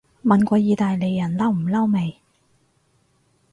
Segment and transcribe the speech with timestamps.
[0.23, 2.19] 問過意大利人嬲唔嬲未